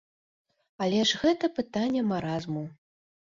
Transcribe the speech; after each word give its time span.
Але 0.85 1.03
ж 1.09 1.19
гэта 1.25 1.51
пытанне 1.59 2.01
маразму. 2.13 2.65